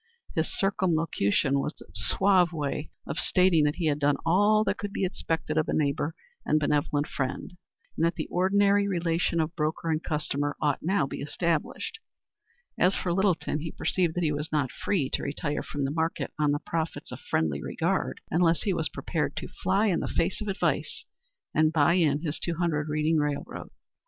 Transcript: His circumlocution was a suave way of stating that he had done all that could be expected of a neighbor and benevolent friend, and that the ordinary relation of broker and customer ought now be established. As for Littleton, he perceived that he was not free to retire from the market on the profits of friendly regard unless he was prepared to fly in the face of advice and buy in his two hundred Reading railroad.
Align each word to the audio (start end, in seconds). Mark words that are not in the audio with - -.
His 0.33 0.51
circumlocution 0.51 1.59
was 1.59 1.79
a 1.79 1.91
suave 1.93 2.51
way 2.53 2.89
of 3.05 3.19
stating 3.19 3.65
that 3.65 3.75
he 3.75 3.85
had 3.85 3.99
done 3.99 4.17
all 4.25 4.63
that 4.63 4.79
could 4.79 4.91
be 4.91 5.05
expected 5.05 5.59
of 5.59 5.67
a 5.69 5.73
neighbor 5.75 6.15
and 6.43 6.59
benevolent 6.59 7.05
friend, 7.05 7.55
and 7.95 8.03
that 8.03 8.15
the 8.15 8.25
ordinary 8.31 8.87
relation 8.87 9.39
of 9.39 9.55
broker 9.55 9.91
and 9.91 10.01
customer 10.03 10.55
ought 10.59 10.81
now 10.81 11.05
be 11.05 11.21
established. 11.21 11.99
As 12.79 12.95
for 12.95 13.13
Littleton, 13.13 13.59
he 13.59 13.71
perceived 13.71 14.15
that 14.15 14.23
he 14.23 14.31
was 14.31 14.51
not 14.51 14.71
free 14.71 15.07
to 15.11 15.21
retire 15.21 15.61
from 15.61 15.83
the 15.85 15.91
market 15.91 16.33
on 16.39 16.49
the 16.51 16.57
profits 16.57 17.11
of 17.11 17.19
friendly 17.19 17.61
regard 17.61 18.21
unless 18.31 18.63
he 18.63 18.73
was 18.73 18.89
prepared 18.89 19.35
to 19.35 19.47
fly 19.47 19.85
in 19.85 19.99
the 19.99 20.07
face 20.07 20.41
of 20.41 20.47
advice 20.47 21.05
and 21.53 21.71
buy 21.71 21.93
in 21.93 22.21
his 22.23 22.39
two 22.39 22.55
hundred 22.55 22.89
Reading 22.89 23.17
railroad. 23.19 23.69